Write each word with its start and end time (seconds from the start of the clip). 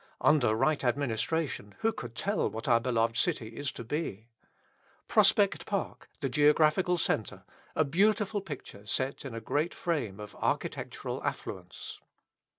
Under 0.21 0.55
right 0.55 0.83
administration 0.83 1.75
who 1.81 1.93
could 1.93 2.15
tell 2.15 2.49
what 2.49 2.67
our 2.67 2.79
beloved 2.79 3.17
city 3.17 3.49
is 3.49 3.71
to 3.73 3.83
be? 3.83 4.29
Prospect 5.07 5.67
Park, 5.67 6.09
the 6.21 6.27
geographical 6.27 6.97
centre, 6.97 7.43
a 7.75 7.85
beautiful 7.85 8.41
picture 8.41 8.87
set 8.87 9.23
in 9.25 9.35
a 9.35 9.39
great 9.39 9.75
frame 9.75 10.19
of 10.19 10.35
architectural 10.37 11.23
affluence. 11.23 11.99